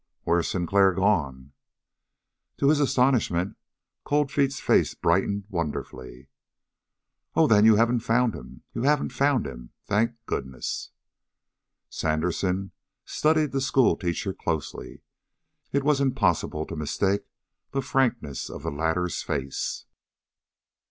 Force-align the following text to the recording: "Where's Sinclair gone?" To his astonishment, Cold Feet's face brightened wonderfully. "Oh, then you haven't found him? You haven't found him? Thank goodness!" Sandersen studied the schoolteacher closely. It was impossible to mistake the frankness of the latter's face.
"Where's 0.23 0.47
Sinclair 0.49 0.93
gone?" 0.93 1.51
To 2.57 2.69
his 2.69 2.79
astonishment, 2.79 3.55
Cold 4.03 4.31
Feet's 4.31 4.59
face 4.59 4.95
brightened 4.95 5.43
wonderfully. 5.47 6.27
"Oh, 7.35 7.45
then 7.45 7.65
you 7.65 7.75
haven't 7.75 7.99
found 7.99 8.33
him? 8.33 8.63
You 8.73 8.81
haven't 8.81 9.11
found 9.13 9.45
him? 9.45 9.69
Thank 9.85 10.13
goodness!" 10.25 10.89
Sandersen 11.87 12.71
studied 13.05 13.51
the 13.51 13.61
schoolteacher 13.61 14.33
closely. 14.33 15.03
It 15.71 15.83
was 15.83 16.01
impossible 16.01 16.65
to 16.65 16.75
mistake 16.75 17.25
the 17.69 17.83
frankness 17.83 18.49
of 18.49 18.63
the 18.63 18.71
latter's 18.71 19.21
face. 19.21 19.85